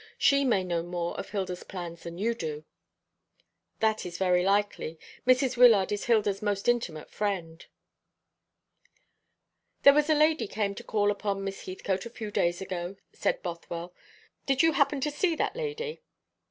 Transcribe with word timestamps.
She 0.17 0.43
may 0.43 0.63
know 0.63 0.81
more 0.81 1.15
of 1.19 1.29
Hilda's 1.29 1.63
plans 1.63 2.01
than 2.01 2.17
you 2.17 2.33
do." 2.33 2.63
"That 3.81 4.03
is 4.03 4.17
very 4.17 4.43
likely. 4.43 4.97
Mrs. 5.27 5.57
Wyllard 5.57 5.91
is 5.91 6.05
Hilda's 6.05 6.41
most 6.41 6.67
intimate 6.67 7.11
friend." 7.11 7.63
"There 9.83 9.93
was 9.93 10.09
a 10.09 10.15
lady 10.15 10.47
came 10.47 10.73
to 10.73 10.83
call 10.83 11.11
upon 11.11 11.43
Miss 11.43 11.67
Heathcote 11.67 12.07
a 12.07 12.09
few 12.09 12.31
days 12.31 12.61
ago," 12.61 12.95
said 13.13 13.43
Bothwell. 13.43 13.93
"Did 14.47 14.63
you 14.63 14.71
happen 14.71 15.01
to 15.01 15.11
see 15.11 15.35
that 15.35 15.55
lady?" 15.55 16.01